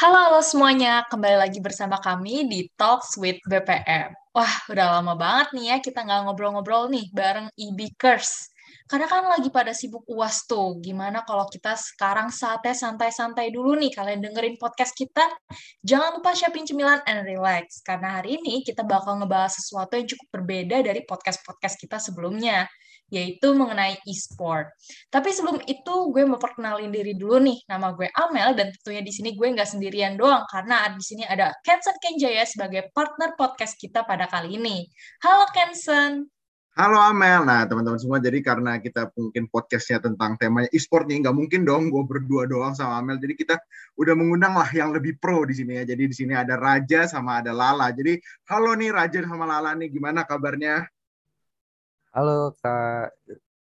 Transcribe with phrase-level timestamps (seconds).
[0.00, 1.04] Halo, halo semuanya.
[1.12, 4.16] Kembali lagi bersama kami di Talks with BPM.
[4.32, 8.48] Wah, udah lama banget nih ya kita nggak ngobrol-ngobrol nih bareng IB-Kers.
[8.88, 10.80] Karena kan lagi pada sibuk UAS tuh.
[10.80, 13.92] Gimana kalau kita sekarang saatnya santai-santai dulu nih.
[13.92, 15.28] Kalian dengerin podcast kita.
[15.84, 17.84] Jangan lupa siapin cemilan and relax.
[17.84, 22.64] Karena hari ini kita bakal ngebahas sesuatu yang cukup berbeda dari podcast-podcast kita sebelumnya
[23.10, 24.70] yaitu mengenai e-sport.
[25.10, 27.58] Tapi sebelum itu gue mau perkenalin diri dulu nih.
[27.66, 31.50] Nama gue Amel dan tentunya di sini gue nggak sendirian doang karena di sini ada
[31.66, 34.86] Kensen Kenjaya sebagai partner podcast kita pada kali ini.
[35.26, 36.30] Halo Kensen.
[36.78, 37.42] Halo Amel.
[37.42, 41.90] Nah, teman-teman semua, jadi karena kita mungkin podcastnya tentang temanya e-sport nih, nggak mungkin dong
[41.90, 43.18] gue berdua doang sama Amel.
[43.18, 43.58] Jadi kita
[43.98, 45.84] udah mengundang lah yang lebih pro di sini ya.
[45.84, 47.90] Jadi di sini ada Raja sama ada Lala.
[47.90, 50.86] Jadi halo nih Raja sama Lala nih, gimana kabarnya?
[52.10, 53.14] Halo Kak,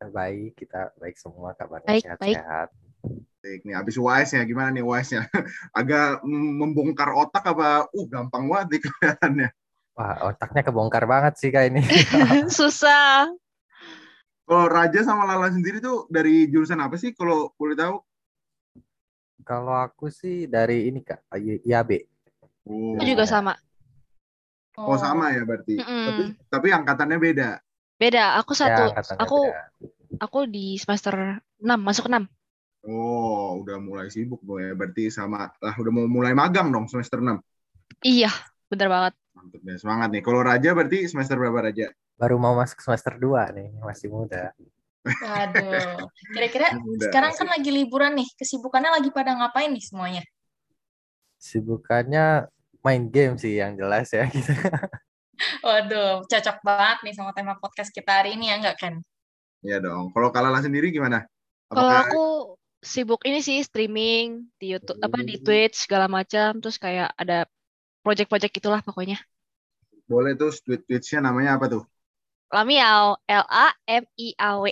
[0.08, 2.72] baik kita baik semua kabarnya Baik, sehat-sehat.
[3.44, 5.28] Baik nih, habis UAS ya, gimana nih UAS-nya?
[5.76, 7.92] Agak mm, membongkar otak apa?
[7.92, 9.50] Uh, gampang banget nih kelihatannya.
[10.00, 11.84] Wah otaknya kebongkar banget sih Kak ini.
[12.48, 13.28] Susah.
[14.48, 18.00] Kalau Raja sama Lala sendiri tuh dari jurusan apa sih kalau boleh tahu?
[19.44, 21.92] Kalau aku sih dari ini Kak, IAB.
[22.64, 23.60] Oh, Aku juga sama.
[24.80, 25.84] Oh, sama ya berarti.
[25.84, 26.06] Mm-mm.
[26.08, 27.67] Tapi tapi angkatannya beda.
[27.98, 28.94] Beda, aku satu.
[28.94, 30.22] Ya, aku beda.
[30.22, 32.30] aku di semester 6, masuk 6.
[32.86, 34.78] Oh, udah mulai sibuk dong ya.
[34.78, 37.42] Berarti sama lah udah mau mulai magang dong semester 6.
[38.06, 38.30] Iya,
[38.70, 39.14] bener banget.
[39.34, 40.22] Mantap ya, semangat nih.
[40.22, 41.90] Kalau Raja berarti semester berapa Raja?
[42.22, 44.54] Baru mau masuk semester 2 nih, masih muda.
[45.02, 46.06] Waduh.
[46.38, 48.30] Kira-kira sekarang kan lagi liburan nih.
[48.38, 50.24] Kesibukannya lagi pada ngapain nih semuanya?
[51.42, 52.46] Sibukannya
[52.86, 54.54] main game sih yang jelas ya gitu.
[55.66, 58.96] Waduh, cocok banget nih sama tema podcast kita hari ini ya nggak Ken?
[59.66, 60.04] Iya dong.
[60.14, 61.18] Kalau Kalala sendiri gimana?
[61.74, 62.18] Kalau Apakah aku
[62.94, 64.26] sibuk ini sih streaming
[64.60, 65.44] di YouTube apa di Hmm.
[65.46, 67.36] Twitch segala macam, terus kayak ada
[68.06, 69.18] project-project itulah pokoknya.
[70.12, 71.84] boleh tuh tweetsnya namanya apa tuh?
[72.54, 74.68] Lamiao, L A M I A W.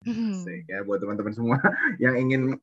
[0.00, 1.60] Asik ya buat teman-teman semua
[2.02, 2.56] yang ingin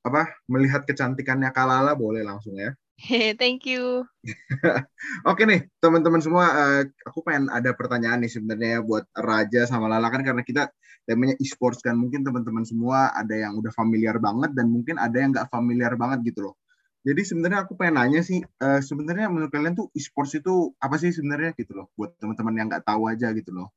[0.00, 2.72] apa melihat kecantikannya Kalala boleh langsung ya.
[3.40, 4.08] Thank you.
[5.30, 9.86] Oke nih teman-teman semua, eh, aku pengen ada pertanyaan nih sebenarnya ya buat Raja sama
[9.86, 10.72] Lala kan karena kita
[11.06, 15.30] temanya e-sports kan mungkin teman-teman semua ada yang udah familiar banget dan mungkin ada yang
[15.30, 16.54] nggak familiar banget gitu loh.
[17.06, 21.14] Jadi sebenarnya aku pengen nanya sih, eh, sebenarnya menurut kalian tuh e-sports itu apa sih
[21.14, 23.70] sebenarnya gitu loh buat teman-teman yang nggak tahu aja gitu loh.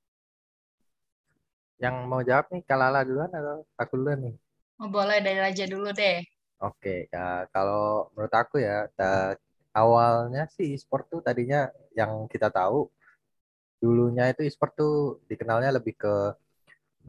[1.84, 4.36] Yang mau jawab nih Kalala duluan atau aku duluan nih?
[4.82, 6.18] Oh, boleh dari Raja dulu deh.
[6.62, 7.82] Oke, ya, kalau
[8.14, 9.38] menurut aku ya, ta-
[9.82, 11.58] awalnya sih e-sport tuh tadinya
[12.00, 12.78] yang kita tahu
[13.82, 14.94] dulunya itu e-sport tuh
[15.30, 16.14] dikenalnya lebih ke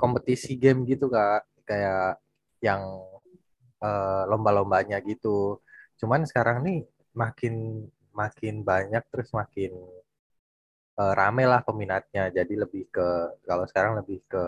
[0.00, 2.20] kompetisi game gitu kak, kayak
[2.66, 2.82] yang
[3.82, 5.60] eh, lomba-lombanya gitu.
[6.00, 6.78] Cuman sekarang nih
[7.22, 7.54] makin
[8.12, 9.72] makin banyak terus makin
[11.00, 12.22] eh, rame lah peminatnya.
[12.36, 13.08] Jadi lebih ke
[13.48, 14.42] kalau sekarang lebih ke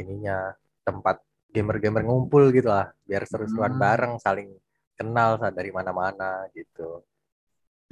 [0.00, 0.54] ininya
[0.86, 1.16] tempat
[1.54, 3.82] gamer-gamer ngumpul gitu lah, biar seru-seruan Hmm.
[3.84, 4.48] bareng, saling
[4.98, 7.02] kenal dari mana-mana gitu.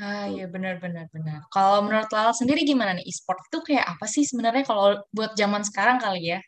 [0.07, 1.39] Ah iya benar-benar benar.
[1.55, 4.87] Kalau menurut Lala sendiri gimana nih e-sport itu kayak apa sih sebenarnya kalau
[5.17, 6.39] buat zaman sekarang kali ya?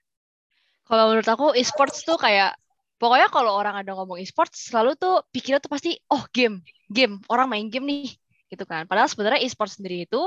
[0.88, 2.56] Kalau menurut aku e-sports tuh kayak
[3.00, 7.46] pokoknya kalau orang ada ngomong e-sports selalu tuh pikirnya tuh pasti oh game, game, orang
[7.52, 8.08] main game nih
[8.52, 8.88] gitu kan.
[8.88, 10.20] Padahal sebenarnya e-sports sendiri itu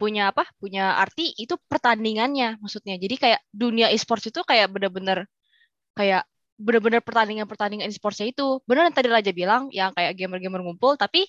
[0.00, 0.48] punya apa?
[0.56, 2.96] Punya arti itu pertandingannya maksudnya.
[2.96, 5.28] Jadi kayak dunia e-sports itu kayak bener-bener
[5.92, 6.24] kayak
[6.56, 11.28] bener-bener pertandingan-pertandingan e-sportsnya itu bener yang tadi Raja bilang yang kayak gamer-gamer ngumpul tapi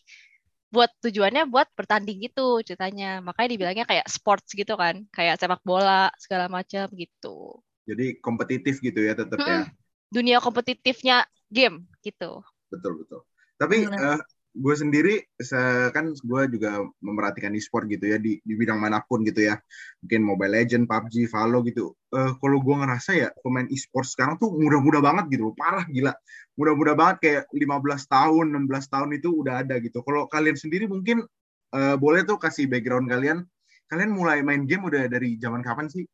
[0.71, 3.19] buat tujuannya buat bertanding gitu ceritanya.
[3.19, 7.59] Makanya dibilangnya kayak sports gitu kan, kayak sepak bola segala macam gitu.
[7.83, 9.67] Jadi kompetitif gitu ya tetap ya.
[9.67, 9.75] Mm-mm.
[10.11, 12.39] Dunia kompetitifnya game gitu.
[12.71, 13.27] Betul betul.
[13.59, 14.19] Tapi eh,
[14.51, 19.23] gue sendiri se- kan gue juga memerhatikan e-sport gitu ya di, di bidang mana pun
[19.23, 19.55] gitu ya.
[20.03, 21.95] Mungkin Mobile Legend, PUBG, Valo gitu.
[22.11, 26.11] Eh, kalau gue ngerasa ya pemain e-sport sekarang tuh muda-muda banget gitu, parah gila.
[26.59, 30.03] Muda-muda banget kayak 15 tahun, 16 tahun itu udah ada gitu.
[30.03, 31.23] Kalau kalian sendiri mungkin
[31.71, 33.47] eh, boleh tuh kasih background kalian.
[33.87, 36.07] Kalian mulai main game udah dari zaman kapan sih?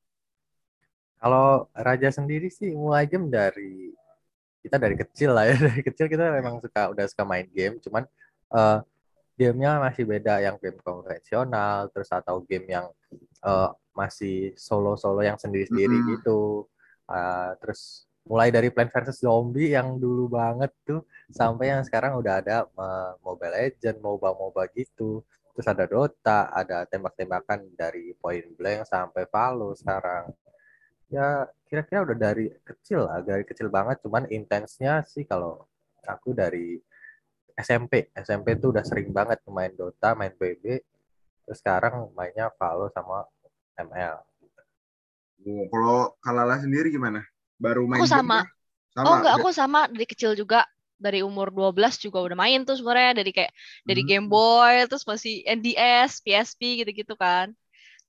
[1.17, 3.89] Kalau Raja sendiri sih mulai game dari
[4.61, 8.05] kita dari kecil lah ya, dari kecil kita memang suka udah suka main game, cuman
[8.53, 8.79] eh,
[9.37, 12.87] gamenya masih beda yang game konvensional, terus atau game yang
[13.45, 16.09] eh, masih solo-solo yang sendiri-sendiri Mm-mm.
[16.17, 16.65] gitu.
[17.09, 22.43] Eh, terus mulai dari Plant vs Zombie yang dulu banget tuh sampai yang sekarang udah
[22.43, 25.23] ada eh, Mobile Legend, MOBA-MOBA gitu.
[25.57, 30.29] Terus ada Dota, ada tembak-tembakan dari Point Blank sampai Valo sekarang.
[31.09, 33.97] Ya kira-kira udah dari kecil lah, dari kecil banget.
[34.05, 35.65] Cuman intensnya sih kalau
[36.05, 36.77] aku dari
[37.57, 38.13] SMP.
[38.13, 40.85] SMP tuh udah sering banget main Dota, main PB.
[41.43, 43.25] Terus sekarang mainnya Valo sama
[43.75, 44.21] ML.
[45.71, 47.25] Kalau Kalala sendiri gimana?
[47.57, 48.45] Baru main Aku sama.
[48.93, 49.05] Sama.
[49.05, 50.65] Oh enggak, aku sama dari kecil juga.
[50.97, 53.53] Dari umur 12 juga udah main tuh sebenarnya dari kayak
[53.85, 54.09] dari Hmm.
[54.09, 57.53] Game Boy terus masih NDS, PSP gitu-gitu kan.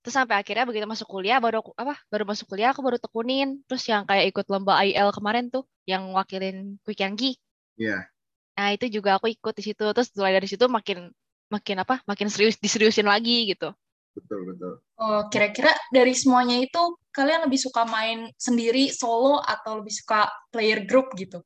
[0.00, 2.00] Terus sampai akhirnya begitu masuk kuliah baru aku apa?
[2.08, 3.60] Baru masuk kuliah aku baru tekunin.
[3.68, 7.36] Terus yang kayak ikut lomba IL kemarin tuh yang wakilin Quick Yanggi.
[7.76, 8.08] Iya.
[8.58, 9.84] Nah, itu juga aku ikut di situ.
[9.94, 11.14] Terus mulai dari situ makin
[11.46, 12.02] makin apa?
[12.10, 13.70] Makin serius diseriusin lagi gitu.
[14.18, 14.72] Betul, betul.
[14.98, 16.82] Oh, kira-kira dari semuanya itu
[17.14, 21.38] kalian lebih suka main sendiri, solo, atau lebih suka player group gitu?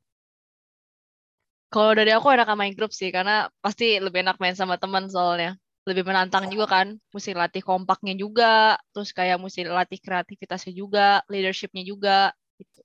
[1.69, 5.53] Kalau dari aku enak main grup sih karena pasti lebih enak main sama teman soalnya.
[5.85, 6.87] Lebih menantang juga kan.
[7.13, 12.81] Mesti latih kompaknya juga, terus kayak mesti latih kreativitasnya juga, leadershipnya juga gitu.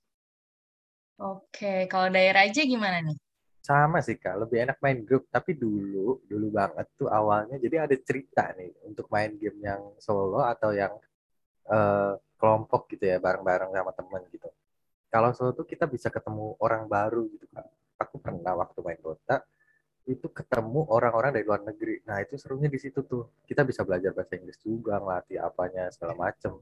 [1.19, 3.17] Oke, kalau daerah aja gimana nih?
[3.69, 5.29] Sama sih Kak, lebih enak main grup.
[5.29, 7.61] Tapi dulu, dulu banget tuh awalnya.
[7.61, 10.97] Jadi ada cerita nih untuk main game yang solo atau yang
[11.69, 14.49] eh, kelompok gitu ya, bareng-bareng sama temen gitu.
[15.13, 17.69] Kalau solo tuh kita bisa ketemu orang baru gitu Kak.
[18.01, 19.45] Aku pernah waktu main Dota,
[20.09, 22.01] itu ketemu orang-orang dari luar negeri.
[22.09, 23.29] Nah itu serunya di situ tuh.
[23.45, 26.57] Kita bisa belajar bahasa Inggris juga, ngelatih apanya, segala macem.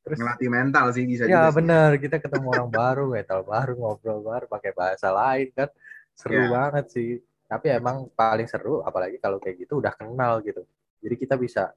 [0.00, 4.44] Terus Ngelatih mental sih bisa Ya benar, kita ketemu orang baru, mental baru, ngobrol baru,
[4.50, 5.68] pakai bahasa lain kan,
[6.20, 6.52] seru Ya.
[6.52, 7.10] banget sih.
[7.48, 10.62] Tapi emang paling seru, apalagi kalau kayak gitu udah kenal gitu.
[11.00, 11.72] Jadi kita bisa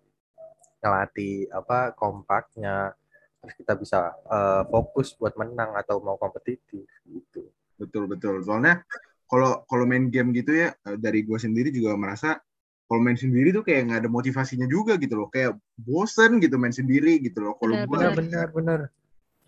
[0.84, 2.92] ngelatih apa kompaknya,
[3.40, 7.48] terus kita bisa eh, fokus buat menang atau mau kompetitif gitu.
[7.80, 8.44] Betul betul.
[8.44, 8.84] Soalnya
[9.26, 12.38] kalau kalau main game gitu ya eh, dari gue sendiri juga merasa
[12.84, 15.32] kalau main sendiri tuh kayak nggak ada motivasinya juga gitu loh.
[15.32, 17.56] Kayak bosen gitu main sendiri gitu loh.
[17.58, 18.80] Kalau gue Benar, benar, benar.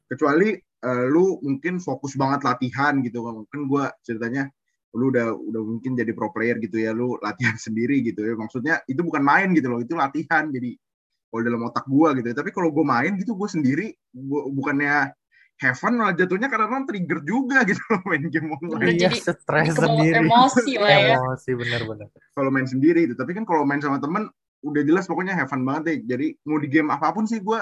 [0.10, 4.50] kecuali eh, lu mungkin fokus banget latihan gitu kan gue ceritanya
[4.96, 8.34] lu udah udah mungkin jadi pro player gitu ya lu latihan sendiri gitu ya.
[8.40, 10.48] Maksudnya itu bukan main gitu loh itu latihan.
[10.50, 10.80] Jadi
[11.28, 12.36] kalau dalam otak gue gitu ya.
[12.36, 15.12] Tapi kalau gue main gitu gue sendiri gua, bukannya
[15.56, 18.96] heaven malah jatuhnya karena trigger juga gitu loh main game online.
[18.96, 20.16] Iya, jadi stres sendiri.
[20.24, 21.16] emosi lah ya.
[21.20, 22.08] Emosi benar-benar.
[22.36, 24.28] kalau main sendiri itu tapi kan kalau main sama temen
[24.66, 25.98] udah jelas pokoknya have fun banget deh.
[26.16, 27.60] Jadi mau di game apa pun sih gue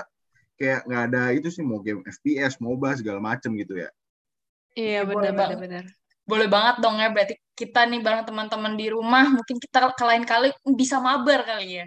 [0.57, 1.65] kayak nggak ada itu sih.
[1.65, 3.89] Mau game FPS MOBA segala macem gitu ya.
[4.73, 5.85] Iya Iya, benar benar.
[6.23, 10.23] Boleh banget dong ya, berarti kita nih bareng teman-teman di rumah, mungkin kita ke lain
[10.23, 11.85] kali bisa mabar kali ya.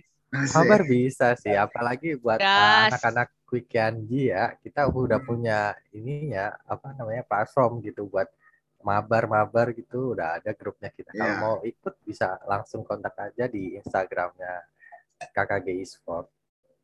[0.52, 2.92] Kabar bisa sih, apalagi buat Gas.
[2.92, 8.28] anak-anak Quick Yanji ya, kita udah punya ininya apa namanya platform gitu buat
[8.84, 11.10] mabar-mabar gitu, udah ada grupnya kita.
[11.16, 11.40] Kalau Iya.
[11.40, 14.62] mau ikut bisa langsung kontak aja di Instagramnya
[15.32, 16.28] KKG Esport.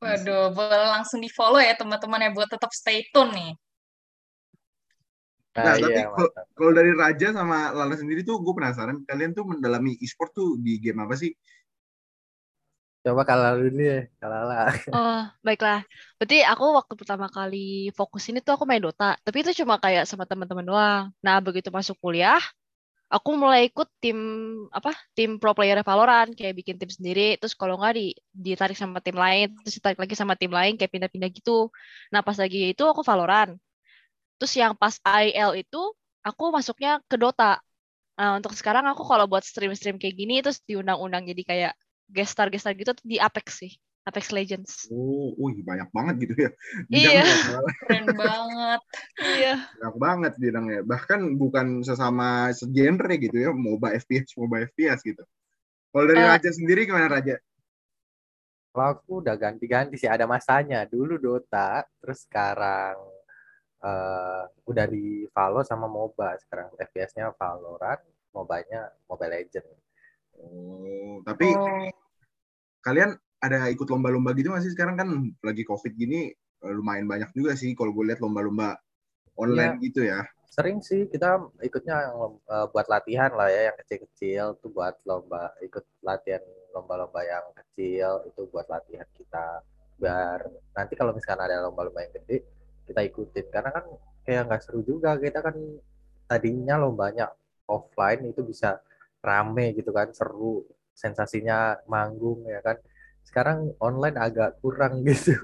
[0.02, 3.52] Waduh, boleh langsung di follow ya teman-teman ya buat tetap stay tune nih.
[5.52, 6.04] Nah, Nah, tapi iya,
[6.56, 10.80] kalau- dari Raja sama Lala sendiri tuh gue penasaran kalian tuh mendalami e-sport tuh di
[10.80, 11.32] game apa sih
[13.02, 14.70] Coba kalau dulu deh, kalau lah.
[14.94, 15.78] Oh, baiklah.
[16.20, 20.04] Berarti aku waktu pertama kali fokus ini tuh aku main Dota, tapi itu cuma kayak
[20.10, 21.02] sama teman-teman doang.
[21.24, 22.38] Nah, begitu masuk kuliah,
[23.14, 24.18] aku mulai ikut tim
[24.78, 24.90] apa?
[25.16, 28.04] Tim pro player Valorant, kayak bikin tim sendiri, terus kalau nggak di
[28.46, 31.72] ditarik sama tim lain, terus ditarik lagi sama tim lain kayak pindah-pindah gitu.
[32.12, 33.52] Nah, pas lagi itu aku Valorant.
[34.42, 35.82] Terus yang pas IL itu
[36.26, 37.62] aku masuknya ke Dota.
[38.18, 41.72] Nah, untuk sekarang aku kalau buat stream-stream kayak gini terus diundang-undang jadi kayak
[42.10, 43.72] guest star guest star gitu di Apex sih.
[44.02, 44.90] Apex Legends.
[44.90, 46.50] oh wih banyak banget gitu ya
[46.90, 47.22] Iya.
[47.22, 47.22] Bidangnya
[47.86, 48.80] Keren banget.
[49.14, 49.54] Iya.
[49.78, 55.22] banyak banget bidangnya bahkan bukan sesama segenre gitu ya MOBA FPS MOBA FPS gitu
[55.94, 56.26] kalau dari Eh.
[56.34, 57.38] Raja sendiri gimana Raja
[58.74, 60.88] Kalau aku udah ganti-ganti sih, ada masanya.
[60.88, 62.96] Dulu Dota, terus sekarang
[63.82, 66.38] eh, udah di Valo sama MOBA.
[66.42, 68.00] Sekarang FPS-nya Valorant,
[68.32, 69.68] MOBA-nya Mobile Legend.
[70.32, 71.86] oh tapi Oh,
[72.82, 75.08] kalian ada ikut lomba-lomba gitu nggak sih sekarang kan
[75.42, 78.78] lagi covid gini eh, lumayan banyak juga sih kalau gue lihat lomba-lomba
[79.38, 80.22] online gitu ya
[80.52, 85.48] Sering sih kita ikutnya yang eh, buat latihan lah ya, yang kecil-kecil tuh buat lomba,
[85.64, 86.44] ikut latihan
[86.76, 89.64] lomba-lomba yang kecil itu buat latihan kita.
[89.96, 90.44] Biar
[90.76, 92.44] nanti kalau misalkan ada lomba-lomba yang gede,
[92.86, 93.46] kita ikutin.
[93.48, 93.84] Karena kan
[94.22, 95.56] kayak nggak seru juga, kita kan
[96.26, 97.30] tadinya lombanya
[97.68, 98.80] offline itu bisa
[99.22, 102.76] rame gitu kan, seru, sensasinya manggung ya kan.
[103.22, 105.36] Sekarang online agak kurang gitu.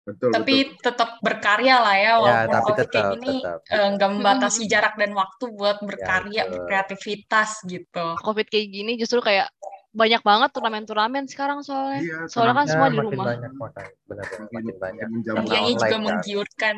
[0.00, 3.58] betul tapi tetap berkarya lah ya, ya, walaupun tapi COVID kayak tetap, gini tetap.
[3.68, 6.52] eh, nggak membatasi jarak dan waktu buat berkarya, betul.
[6.56, 8.06] berkreativitas gitu.
[8.24, 9.52] Covid kayak gini justru kayak
[9.90, 12.00] banyak banget turnamen-turnamen sekarang soalnya.
[12.00, 13.26] Iya, Soalnya kan semua di makin rumah.
[13.34, 15.06] banyak makan, benar Makin- makin banyak.
[15.34, 16.00] Hadiahnya juga kan.
[16.06, 16.76] menggiurkan.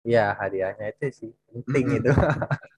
[0.00, 1.98] Iya, hadiahnya itu sih penting Mm-mm.
[2.04, 2.10] itu.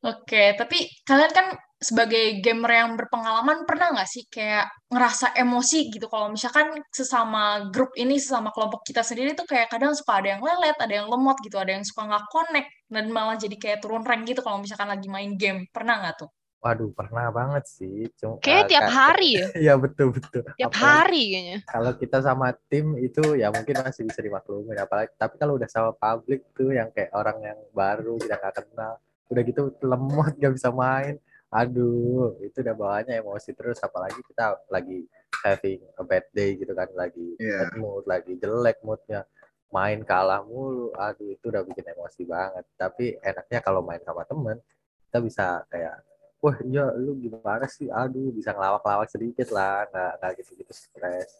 [0.00, 1.46] Oke, tapi kalian kan
[1.80, 7.92] sebagai gamer yang berpengalaman pernah nggak sih kayak ngerasa emosi gitu kalau misalkan sesama grup
[7.96, 11.36] ini sesama kelompok kita sendiri tuh kayak kadang suka ada yang lelet, ada yang lemot
[11.44, 14.88] gitu, ada yang suka nggak connect dan malah jadi kayak turun rank gitu kalau misalkan
[14.88, 15.68] lagi main game.
[15.68, 16.30] Pernah nggak tuh?
[16.60, 18.04] Waduh, pernah banget sih.
[18.14, 19.46] Cuma, Kayaknya uh, tiap kayak- hari ya.
[19.64, 20.44] Iya betul betul.
[20.54, 21.58] Tiap Apalagi hari kayaknya.
[21.64, 24.76] Kalau kita sama tim itu ya mungkin masih bisa dimaklumin.
[24.76, 28.94] Apalagi tapi kalau udah sama publik tuh yang kayak orang yang baru kita nggak kenal,
[29.26, 31.16] udah gitu lemot nggak bisa main.
[31.50, 33.80] Aduh, itu udah bawaannya emosi terus.
[33.80, 35.02] Apalagi kita lagi
[35.40, 37.66] having a bad day gitu kan, lagi Iya.
[37.66, 39.24] bad mood, lagi jelek moodnya.
[39.70, 42.68] Main kalah mulu, aduh itu udah bikin emosi banget.
[42.74, 44.58] Tapi enaknya kalau main sama temen,
[45.06, 46.04] kita bisa kayak
[46.42, 51.30] wah iya lu gimana sih aduh bisa ngelawak-lawak sedikit lah nggak nggak gitu-gitu stres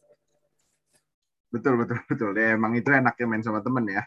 [1.54, 2.30] Betul betul betul.
[2.38, 4.02] Ya emang itu enaknya main sama temen ya.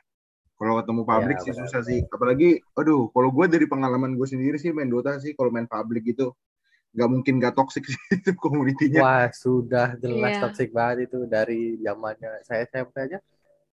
[0.59, 1.67] Kalau ketemu publik Iya, sih benar.
[1.67, 1.99] susah sih.
[2.15, 6.03] Apalagi, aduh, kalau gue dari pengalaman gue sendiri sih main Dota sih, kalau main publik
[6.15, 6.31] itu
[6.95, 9.03] nggak mungkin nggak toxic sih itu komunitinya.
[9.03, 10.41] wah sudah jelas Iya.
[10.41, 13.17] toxic banget itu dari zamannya saya SMP aja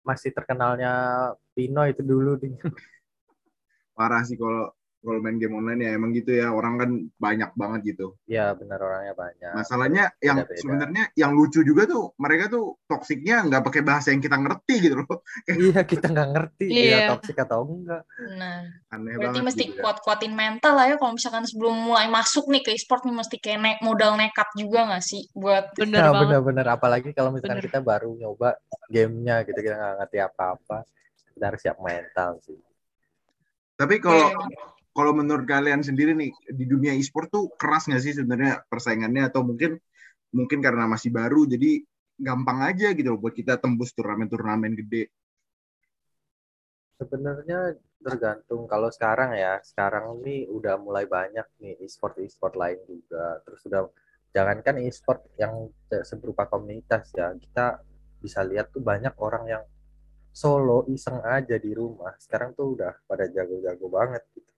[0.09, 0.89] masih terkenalnya
[1.55, 2.53] Pino itu dulu nih
[3.97, 4.63] Parah sih kalau
[4.97, 8.17] kalau main game online ya emang gitu ya orang kan banyak banget gitu.
[8.25, 13.61] ya benar orangnya banyak Masalahnya yang sebenarnya yang lucu juga tuh mereka tuh toksiknya nggak
[13.61, 15.21] pakai bahasa yang kita ngerti gitu loh.
[15.53, 17.07] iya kita nggak ngerti dia Iya.
[17.09, 18.57] toxic atau enggak Nah,
[18.89, 19.81] Aneh berarti banget mesti gitu ya.
[19.85, 23.59] kuat-kuatin mental lah ya kalau misalkan sebelum mulai masuk nih ke e-sport nih mesti kayak
[23.61, 26.21] ne- modal nekat juga nggak sih buat Bener Nah, banget.
[26.25, 27.69] benar-benar apalagi kalau misalkan Bener.
[27.69, 30.77] kita baru nyoba gamenya gitu kita nggak ngerti apa-apa
[31.31, 32.57] kita harus siap mental sih
[33.73, 34.57] Tapi kalau Iya.
[34.97, 39.45] Kalau menurut kalian sendiri nih di dunia e-sport tuh keras nggak sih sebenarnya persaingannya atau
[39.45, 39.77] mungkin
[40.33, 41.85] mungkin karena masih baru jadi
[42.17, 45.13] gampang aja gitu buat kita tembus turnamen-turnamen gede.
[46.97, 53.37] Sebenarnya tergantung kalau sekarang ya, sekarang ini udah mulai banyak nih e-sport e-sport lain juga.
[53.45, 53.81] Terus udah
[54.33, 55.69] jangankan e-sport yang
[56.01, 57.85] seberupa komunitas ya, kita
[58.17, 59.63] bisa lihat tuh banyak orang yang
[60.33, 62.17] solo iseng aja di rumah.
[62.17, 64.56] Sekarang tuh udah pada jago-jago banget gitu.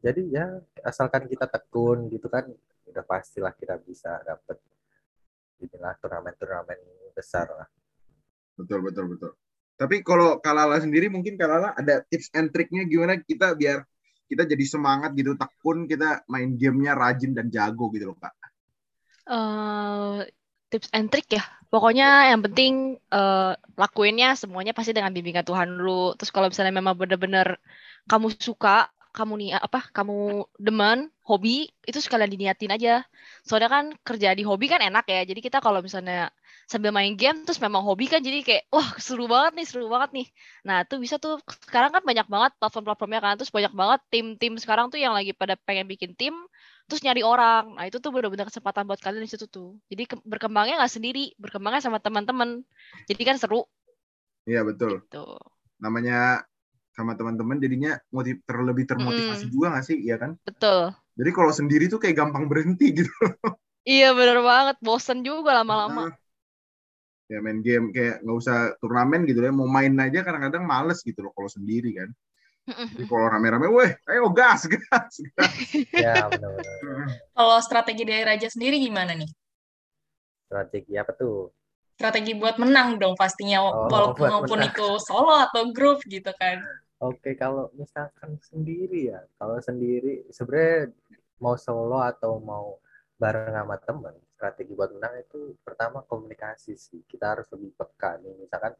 [0.00, 0.46] Jadi ya
[0.84, 2.46] asalkan kita tekun gitu kan,
[2.86, 4.60] udah pastilah kita bisa dapet
[5.60, 6.78] inilah turnamen-turnamen
[7.16, 7.68] besar lah.
[8.56, 9.32] Betul betul betul.
[9.76, 13.84] Tapi kalau Kalala sendiri mungkin Kalala ada tips and triknya gimana kita biar
[14.26, 18.32] kita jadi semangat gitu tekun kita main gamenya rajin dan jago gitu loh kak.
[19.26, 20.18] eh
[20.72, 21.44] tips and trick ya.
[21.66, 26.14] Pokoknya yang penting eh, lakuinnya semuanya pasti dengan bimbingan Tuhan dulu.
[26.16, 27.58] Terus kalau misalnya memang benar-benar
[28.06, 32.92] kamu suka, kamu nih apa, kamu demen, hobi, itu sekalian diniatin aja.
[33.46, 35.20] Soalnya kan kerja di hobi kan enak ya.
[35.30, 36.28] Jadi kita kalau misalnya
[36.72, 40.10] sambil main game terus memang hobi kan jadi kayak wah seru banget nih, seru banget
[40.16, 40.26] nih.
[40.68, 43.32] Nah, tuh bisa tuh sekarang kan banyak banget platform-platformnya kan.
[43.40, 46.34] Terus banyak banget tim-tim sekarang tuh yang lagi pada pengen bikin tim
[46.86, 47.74] terus nyari orang.
[47.74, 49.74] Nah, itu tuh benar-benar kesempatan buat kalian di situ tuh.
[49.90, 52.62] Jadi ke- berkembangnya nggak sendiri, berkembangnya sama teman-teman.
[53.08, 53.66] Jadi kan seru
[54.46, 55.02] Iya betul.
[55.02, 55.26] gitu.
[55.82, 56.46] Namanya
[56.96, 60.32] sama teman-teman jadinya motiv terlebih termotivasi juga nggak sih, iya kan?
[60.48, 60.96] Betul.
[61.16, 63.12] Jadi kalau sendiri tuh kayak gampang berhenti gitu.
[63.86, 66.10] Iya bener banget, bosen juga lama-lama.
[66.10, 66.14] Nah,
[67.30, 71.22] ya main game kayak nggak usah turnamen gitu ya, mau main aja kadang-kadang males gitu
[71.22, 72.10] loh kalau sendiri kan.
[72.66, 75.54] Jadi kalau rame-rame, weh, ayo gas, gas, gas.
[75.94, 76.74] Ya benar-benar.
[77.36, 79.30] Kalau strategi dari Raja sendiri gimana nih?
[80.46, 81.50] Strategi apa tuh?
[81.96, 84.70] Strategi buat menang dong pastinya, Oh, walaupun buat maupun menang.
[84.70, 86.60] itu solo atau grup gitu kan.
[86.96, 90.88] Oke, kalau misalkan sendiri ya, kalau sendiri sebenarnya
[91.44, 92.80] mau solo atau mau
[93.20, 97.04] bareng sama temen, strategi buat menang itu pertama komunikasi sih.
[97.04, 98.32] Kita harus lebih peka nih.
[98.40, 98.72] Misalkan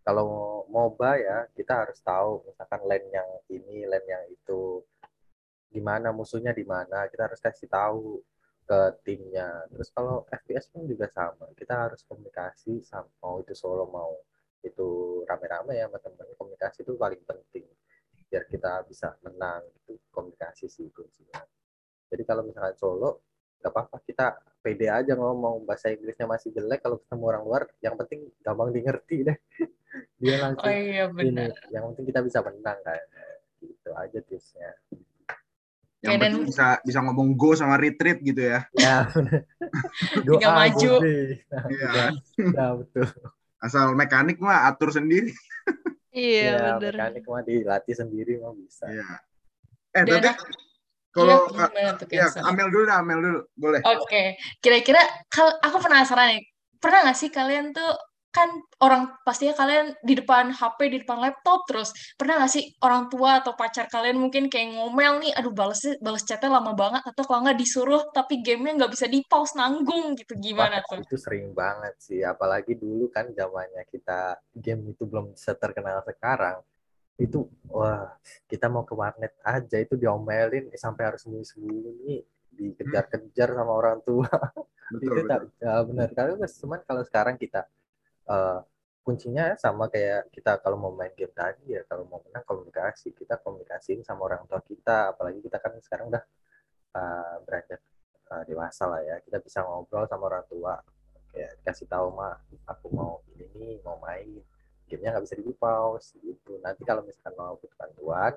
[0.00, 0.26] kalau
[0.72, 4.80] MOBA ya, kita harus tahu misalkan lane yang ini, lane yang itu,
[5.68, 8.24] gimana musuhnya di mana, kita harus kasih tahu
[8.64, 9.48] ke timnya.
[9.68, 14.16] Terus kalau FPS pun juga sama, kita harus komunikasi sama mau itu solo mau
[14.62, 14.88] itu
[15.26, 16.26] rame-rame ya sama temen.
[16.38, 17.66] Komunikasi itu paling penting
[18.32, 21.44] biar kita bisa menang itu komunikasi sih kuncinya.
[22.08, 23.10] Jadi kalau misalkan solo
[23.60, 23.96] nggak apa-apa.
[24.02, 24.26] Kita
[24.58, 25.62] pede aja ngomong.
[25.62, 29.38] Bahasa Inggrisnya masih jelek kalau ketemu orang luar yang penting gampang di ngerti deh.
[30.22, 31.52] Dia Oh langsung iya ini benar.
[31.68, 33.00] yang penting kita bisa menang kan.
[33.60, 34.70] Gitu aja tipsnya.
[36.02, 38.66] Yang Oke, dan- penting bisa bisa ngomong go sama retreat gitu ya.
[38.74, 39.06] ya
[40.26, 40.90] doa maju.
[40.98, 41.90] Nah, Iya.
[42.58, 43.06] ya betul
[43.62, 45.30] Asal mekanik mah atur sendiri.
[46.12, 46.92] Iya ya bener.
[46.92, 49.16] mekanik mah dilatih sendiri mah bisa Iya.
[49.96, 50.52] Eh Dan- tapi
[51.08, 51.48] kalau
[52.12, 52.44] ya Kenzo?
[52.44, 53.40] Amel dulu dah, Amel dulu.
[53.56, 53.80] Boleh.
[53.80, 55.00] Oke, kira-kira
[55.32, 56.44] kal aku penasaran nih,
[56.80, 57.92] pernah nggak sih kalian tuh
[58.32, 58.48] kan
[58.80, 61.92] orang pastinya kalian di depan HP, di depan laptop terus.
[62.16, 66.24] Pernah nggak sih orang tua atau pacar kalian mungkin kayak ngomel nih, aduh balas balas
[66.24, 70.32] chatnya lama banget atau kalau nggak disuruh tapi gamenya nggak bisa di pause nanggung gitu
[70.40, 71.04] gimana Wah, tuh?
[71.04, 72.24] itu sering banget sih.
[72.24, 76.64] Apalagi dulu kan zamannya kita game itu belum terkenal sekarang.
[77.20, 78.16] Itu wah
[78.48, 82.16] kita mau ke warnet aja itu diomelin eh, sampai harus sembunyi-sembunyi
[82.56, 84.28] dikejar-kejar sama orang tua.
[84.92, 86.08] betul itu betul tak ya benar.
[86.16, 87.68] Kalau cuman kalau sekarang kita
[88.32, 88.58] eh,
[89.02, 93.34] kuncinya sama kayak kita kalau mau main game tadi ya kalau mau menang komunikasi kita
[93.42, 96.24] komunikasiin sama orang tua kita apalagi kita kan sekarang udah
[96.96, 97.80] eh, beranjak
[98.32, 100.74] eh, dewasa lah ya kita bisa ngobrol sama orang tua
[101.32, 102.36] kayak kasih tahu mah
[102.68, 104.44] aku mau ini nih mau main.
[104.86, 106.60] Gamenya nggak bisa di pause gitu.
[106.60, 108.32] Nanti kalau misalkan mau butuh bantuan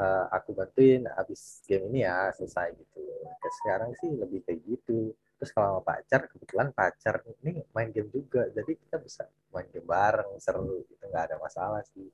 [0.00, 3.04] eh, aku bantuin habis game ini ya selesai gitu.
[3.60, 5.12] Sekarang sih lebih kayak gitu
[5.42, 9.88] terus kalau sama pacar kebetulan pacar ini main game juga jadi kita bisa main game
[9.90, 12.06] bareng seru gitu nggak ada masalah sih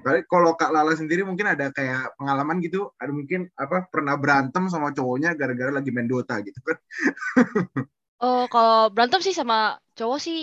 [0.00, 4.64] Tapi kalau Kak Lala sendiri mungkin ada kayak pengalaman gitu, ada mungkin apa pernah berantem
[4.72, 6.78] sama cowoknya gara-gara lagi main Dota gitu kan?
[8.22, 9.54] Oh, kalau berantem sih sama
[9.98, 10.36] cowok sih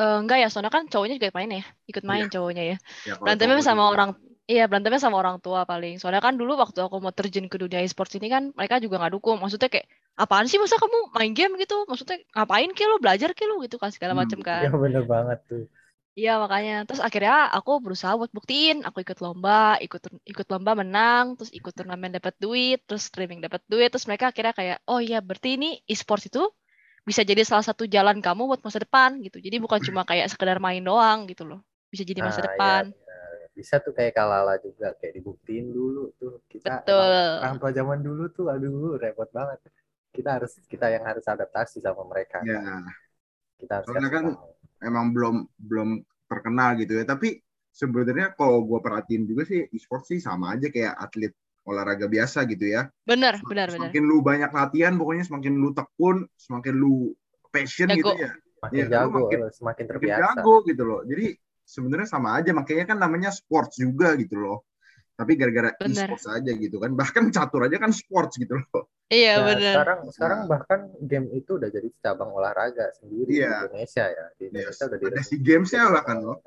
[0.00, 2.32] eh, enggak ya, soalnya kan cowoknya juga main ya, ikut main Iya.
[2.34, 2.76] cowoknya ya.
[3.06, 3.92] Ya, kalau Berantemnya cowok sama juga.
[3.92, 4.10] orang,
[4.52, 5.92] iya berantemnya sama orang tua paling.
[6.00, 9.12] Soalnya kan dulu waktu aku mau terjun ke dunia e-sports ini kan mereka juga nggak
[9.16, 9.36] dukung.
[9.42, 9.86] Maksudnya kayak
[10.22, 11.74] apaan sih masa kamu main game gitu?
[11.90, 14.70] Maksudnya ngapain ke lu belajar ke lu gitu kan segala Hmm, macam kan.
[14.82, 15.62] bener banget tuh
[16.18, 16.72] Iya makanya.
[16.86, 18.76] Terus akhirnya aku berusaha buat buktiin.
[18.88, 19.50] Aku ikut lomba,
[19.84, 20.02] ikut
[20.32, 23.88] ikut lomba menang, terus ikut turnamen dapat duit, terus streaming dapat duit.
[23.92, 26.40] Terus mereka akhirnya kayak, oh iya berarti ini e-sports itu
[27.08, 29.36] bisa jadi salah satu jalan kamu buat masa depan gitu.
[29.46, 31.58] Jadi bukan cuma kayak sekedar main doang gitu loh.
[31.92, 32.82] Bisa jadi masa Nah, depan.
[32.82, 33.37] ya, benar.
[33.58, 37.42] Bisa tuh kayak Kalala juga kayak dibuktiin dulu tuh kita Betul.
[37.42, 39.58] orang tua zaman dulu tuh aduh repot banget
[40.14, 42.62] kita harus kita yang harus adaptasi sama mereka Ya,
[43.58, 44.86] kita harus kasih kan tahu.
[44.86, 45.88] emang belum belum
[46.30, 47.04] terkenal gitu ya.
[47.04, 47.42] Tapi
[47.74, 51.34] sebenarnya kalau gue perhatiin juga sih e-sport sih sama aja kayak atlet
[51.66, 52.86] olahraga biasa gitu ya.
[53.04, 53.68] Benar, benar.
[53.74, 57.12] Semakin lu banyak latihan, pokoknya semakin lu tekun, semakin lu
[57.50, 57.98] passion Jago.
[58.12, 58.32] gitu ya.
[58.58, 61.00] makin Iya, lu jago makin- semakin Makin terbiasa jago gitu loh.
[61.06, 61.26] Jadi
[61.68, 64.64] sebenarnya sama aja, makanya kan namanya sports juga gitu loh.
[65.12, 66.94] Tapi gara-gara e-sports aja gitu kan.
[66.94, 68.86] Bahkan catur aja kan sports gitu loh.
[69.10, 69.72] Iya, Nah, bener.
[69.74, 70.48] sekarang sekarang Nah.
[70.48, 73.66] bahkan game itu udah jadi cabang olahraga sendiri di Iya.
[73.66, 74.88] Indonesia ya di Indonesia Yes.
[74.88, 76.38] udah Ada si gamesnya jadi bahkan loh.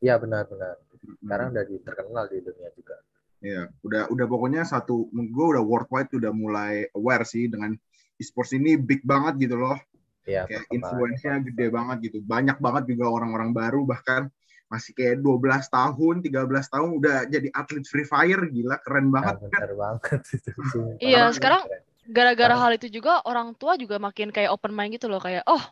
[0.00, 0.74] Iya benar-benar
[1.20, 2.96] sekarang udah di- terkenal di dunia juga
[3.40, 7.72] Iya, udah udah pokoknya satu gue udah worldwide udah mulai aware sih dengan
[8.20, 9.80] e-sports ini big banget gitu loh.
[10.28, 12.18] Iya, Kayak influence-nya gede banget gitu.
[12.20, 14.28] Banyak banget juga orang-orang baru bahkan
[14.70, 19.50] masih kayak 12 tahun, 13 tahun udah jadi atlet Free Fire gila keren Nah, banget
[19.50, 19.66] kan.
[19.74, 20.50] banget itu.
[21.10, 21.66] Iya, sekarang
[22.06, 25.62] gara-gara hal itu juga orang tua juga makin kayak open mind gitu loh kayak oh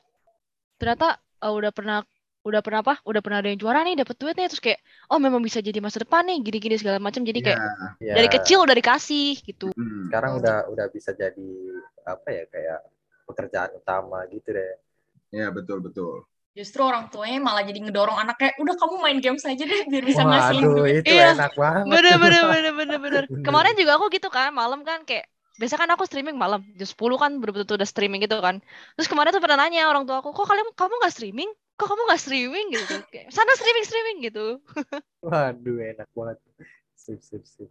[0.78, 2.02] ternyata uh, udah pernah
[2.46, 4.78] udah pernah apa udah pernah ada yang juara nih dapat duit nih terus kayak
[5.10, 7.88] oh memang bisa jadi masa depan nih gini-gini segala macam jadi kayak Iya.
[7.98, 10.06] Ya, dari kecil udah dikasih gitu Hmm.
[10.08, 11.50] sekarang udah udah bisa jadi
[12.06, 12.80] apa ya kayak
[13.28, 14.74] pekerjaan utama gitu deh.
[15.28, 16.24] Iya, betul betul.
[16.58, 20.26] Justru orang tuanya malah jadi ngedorong anaknya, udah kamu main game saja deh biar bisa
[20.26, 21.02] Waduh, ngasilin duit.
[21.06, 21.38] itu Iya.
[21.38, 21.84] enak banget.
[21.86, 25.86] bener bener bener bener bener kemarin juga aku gitu kan malam kan kayak biasa kan
[25.94, 28.58] aku streaming malam jam 10 kan betul-betul udah streaming gitu kan
[28.98, 32.02] terus kemarin tuh pernah nanya orang tua aku kok kalian kamu nggak streaming kok kamu
[32.10, 34.46] nggak streaming gitu kayak sana streaming streaming gitu
[35.26, 36.38] Waduh, enak banget.
[36.94, 37.70] Sip, sip, sip.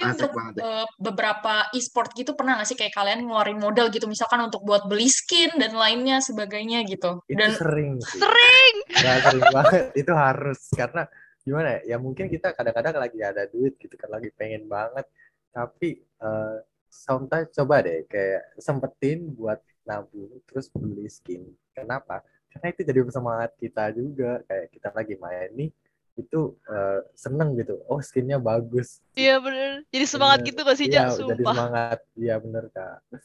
[0.00, 0.64] Asik untuk banget ya.
[0.64, 4.88] eh, beberapa e-sport gitu pernah nggak sih kayak kalian ngeluarin modal gitu misalkan untuk buat
[4.88, 7.20] beli skin dan lainnya sebagainya gitu.
[7.28, 8.24] Itu Dan sering sih.
[8.24, 9.84] sering Nggak sering banget.
[10.00, 11.04] Itu harus karena
[11.44, 11.80] gimana ya?
[11.94, 15.04] Ya mungkin kita kadang-kadang lagi ada duit gitu kan lagi pengen banget.
[15.52, 21.44] Tapi eh sometimes coba deh kayak sempetin buat nabung terus beli skin.
[21.76, 22.24] Kenapa?
[22.48, 24.40] Karena itu jadi semangat kita juga.
[24.48, 25.70] Kayak kita lagi main nih
[26.18, 27.78] itu eh, seneng gitu.
[27.86, 28.98] Oh skinnya bagus.
[29.14, 30.48] iya bener jadi semangat Bener.
[30.50, 31.98] gitu gak sih Iya, Jak jadi semangat.
[32.12, 32.98] Iya bener kak.
[33.08, 33.22] Oke,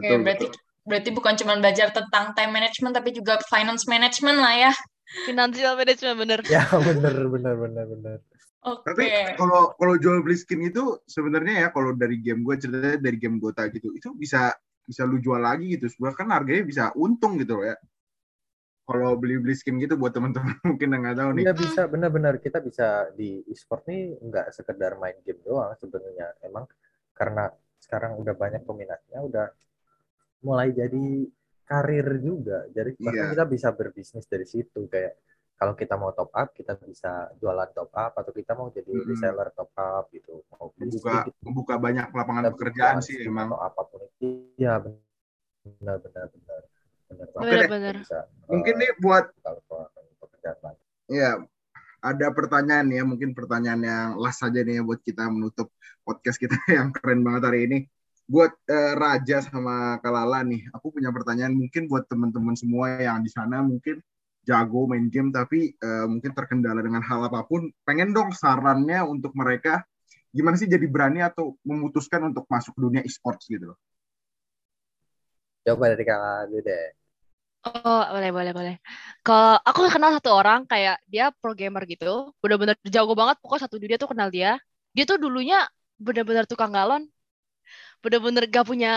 [0.00, 0.60] Betul, berarti betul.
[0.84, 4.72] berarti bukan cuma belajar tentang time management tapi juga finance management lah ya.
[5.24, 8.18] financial management bener Ya bener bener bener bener.
[8.64, 8.84] Oke.
[8.90, 9.04] Tapi
[9.36, 13.36] kalau kalau jual beli skin itu sebenarnya ya kalau dari game gue ceritanya dari game
[13.36, 14.52] Dota gitu itu bisa
[14.84, 15.88] bisa lu jual lagi gitu.
[15.88, 17.76] Sebenarnya kan harganya bisa untung gitu loh ya.
[18.84, 21.44] Kalau beli-beli skin gitu buat teman-teman mungkin yang nggak tahu nih.
[21.48, 26.68] Iya bisa benar-benar kita bisa di e-sport nih nggak sekedar main game doang sebenarnya emang
[27.16, 27.48] karena
[27.80, 29.46] sekarang udah banyak peminatnya udah
[30.44, 31.24] mulai jadi
[31.64, 33.32] karir juga jadi bahkan Iya.
[33.32, 35.16] kita bisa berbisnis dari situ kayak
[35.56, 39.08] kalau kita mau top up kita bisa jualan top up atau kita mau jadi Mm-mm.
[39.08, 43.48] reseller top up gitu mau Membuka skin, membuka banyak lapangan kita pekerjaan sih emang.
[43.48, 44.28] atau apa pun itu
[44.60, 46.60] iya benar benar benar
[47.18, 47.94] Bener-bener.
[48.02, 49.60] Bisa, Mungkin eh, nih buat kalau
[50.20, 50.78] pekerjaan lain.
[51.08, 51.30] ya
[52.04, 55.72] ada pertanyaan ya, mungkin pertanyaan yang last saja nih ya buat kita menutup
[56.04, 57.78] podcast kita yang keren banget hari ini.
[58.24, 63.32] Buat eh, Raja sama Kalala nih, aku punya pertanyaan mungkin buat teman-teman semua yang di
[63.32, 64.00] sana mungkin
[64.44, 69.32] jago main game tapi eh, mungkin terkendala dengan hal apa pun, pengen dong sarannya untuk
[69.32, 69.84] mereka
[70.34, 73.78] gimana sih jadi berani atau memutuskan untuk masuk dunia e-sports gitu loh.
[75.64, 77.03] Coba dari kakak dulu deh.
[77.64, 78.74] Oh, boleh, boleh, boleh.
[79.24, 82.06] Kalau aku kenal satu orang kayak dia pro gamer gitu,
[82.42, 83.36] bener-bener jago banget.
[83.40, 84.48] Pokoknya satu dunia tuh kenal dia.
[84.94, 85.56] Dia tuh dulunya
[85.96, 87.02] bener-bener tukang galon,
[88.02, 88.88] bener-bener gak punya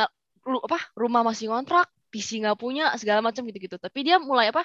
[0.47, 3.75] lu apa rumah masih ngontrak, PC nggak punya segala macam gitu-gitu.
[3.80, 4.63] Tapi dia mulai apa?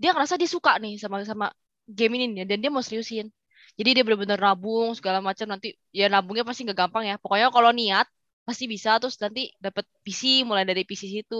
[0.00, 1.46] Dia ngerasa dia suka nih sama sama
[1.86, 3.30] game ini dan dia mau seriusin.
[3.78, 7.14] Jadi dia bener-bener nabung segala macam nanti ya nabungnya pasti nggak gampang ya.
[7.22, 8.06] Pokoknya kalau niat
[8.50, 11.36] pasti bisa terus nanti dapat PC mulai dari PC situ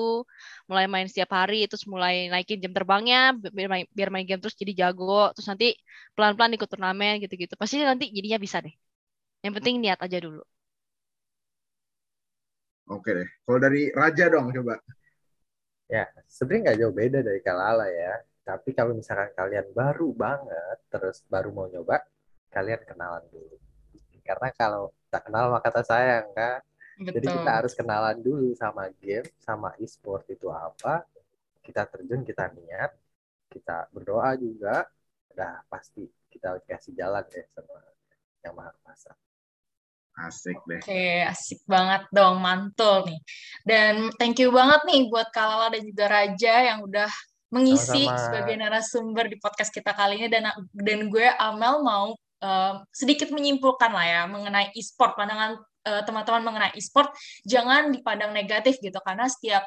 [0.71, 4.41] mulai main setiap hari terus mulai naikin jam terbangnya bi- biar main, biar main game
[4.43, 5.67] terus jadi jago terus nanti
[6.17, 8.75] pelan-pelan ikut turnamen gitu-gitu pasti nanti jadinya bisa deh
[9.45, 10.41] yang penting niat aja dulu
[12.97, 13.29] Oke deh.
[13.45, 14.75] Kalau dari Raja dong coba.
[15.95, 18.15] Ya, sebenarnya nggak jauh beda dari Kalala ya.
[18.47, 21.97] Tapi kalau misalkan kalian baru banget, terus baru mau nyoba,
[22.55, 23.57] kalian kenalan dulu.
[24.27, 26.61] Karena kalau tak kenal maka tak sayang kan.
[27.01, 27.37] Jadi Betul.
[27.41, 31.09] kita harus kenalan dulu sama game, sama e-sport itu apa.
[31.65, 32.93] Kita terjun, kita niat,
[33.49, 34.85] kita berdoa juga.
[35.33, 37.81] Udah pasti kita kasih jalan deh sama
[38.45, 39.17] yang maha kuasa.
[40.21, 40.85] Asik deh.
[40.85, 43.21] Oke, asik banget dong, mantul nih.
[43.65, 47.09] Dan thank you banget nih buat Kalala dan juga Raja yang udah
[47.51, 48.23] mengisi Sama-sama.
[48.29, 52.13] sebagai narasumber di podcast kita kali ini dan dan gue Amel mau
[52.45, 57.13] eh, sedikit menyimpulkan lah ya mengenai e-sport pandangan eh, teman-teman mengenai e-sport
[57.47, 58.99] jangan dipandang negatif gitu.
[59.03, 59.63] Karena setiap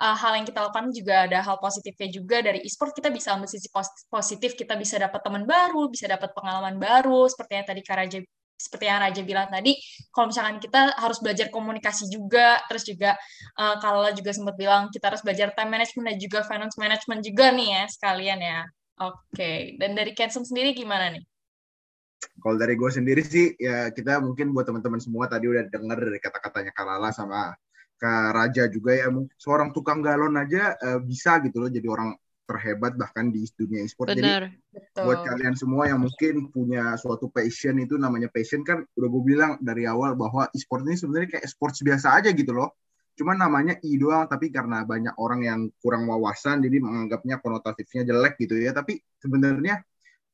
[0.00, 2.36] eh, hal yang kita lakukan juga ada hal positifnya juga.
[2.44, 4.54] Dari e-sport kita bisa ambil sisi pos- positif.
[4.56, 7.28] Kita bisa dapat teman baru bisa dapat pengalaman baru.
[7.28, 8.18] Seperti yang tadi Kak Raja
[8.58, 9.78] seperti yang Raja bilang tadi
[10.10, 13.14] kalau misalkan kita harus belajar komunikasi juga, terus juga
[13.54, 17.54] uh, kalau juga sempat bilang kita harus belajar time management dan juga finance management juga
[17.54, 18.60] nih ya sekalian ya.
[18.98, 21.22] Oke, dan dari Kenson sendiri gimana nih?
[22.18, 26.18] Kalau dari gue sendiri sih, ya kita mungkin buat teman-teman semua tadi udah denger dari
[26.18, 27.54] kata-katanya Kalala sama
[27.98, 32.14] Kak Raja juga ya, seorang tukang galon aja eh, bisa gitu loh jadi orang
[32.48, 34.16] terhebat bahkan di dunia e-sport.
[34.16, 35.04] Jadi Betul.
[35.04, 39.52] buat kalian semua yang mungkin punya suatu passion itu namanya passion kan udah gue bilang
[39.60, 42.72] dari awal bahwa e-sport ini sebenarnya kayak sports biasa aja gitu loh.
[43.20, 48.40] Cuman namanya i doang tapi karena banyak orang yang kurang wawasan jadi menganggapnya konotatifnya jelek
[48.40, 48.72] gitu ya.
[48.72, 49.84] Tapi sebenarnya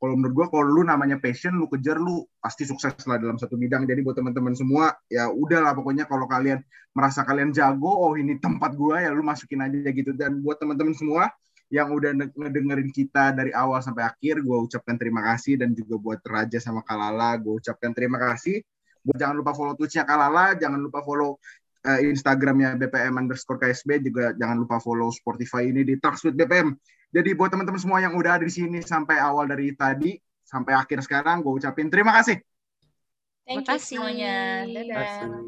[0.04, 3.56] kalau menurut gue kalau lu namanya passion lu kejar lu pasti sukses lah dalam satu
[3.56, 3.88] bidang.
[3.88, 6.60] Jadi buat teman-teman semua ya udahlah pokoknya kalau kalian
[6.92, 10.92] merasa kalian jago oh ini tempat gua ya lu masukin aja gitu dan buat teman-teman
[10.92, 11.32] semua
[11.72, 15.96] yang udah nge- ngedengerin kita dari awal sampai akhir, gue ucapkan terima kasih dan juga
[15.96, 18.60] buat Raja sama Kalala, gue ucapkan terima kasih.
[19.00, 21.40] Buat jangan lupa follow Twitch-nya Kalala, jangan lupa follow
[21.88, 26.76] eh, Instagramnya BPM underscore KSB, juga jangan lupa follow Spotify ini di Talks with BPM.
[27.14, 30.98] Jadi buat teman-teman semua yang udah ada di sini sampai awal dari tadi sampai akhir
[31.06, 32.42] sekarang, gue ucapin terima kasih.
[33.46, 33.96] Thank you Makasih.
[34.02, 34.34] semuanya.
[34.66, 35.06] Terima Dadah.
[35.06, 35.34] kasih.